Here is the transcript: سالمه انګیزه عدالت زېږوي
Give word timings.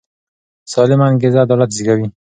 سالمه 0.71 1.05
انګیزه 1.09 1.39
عدالت 1.45 1.69
زېږوي 1.75 2.07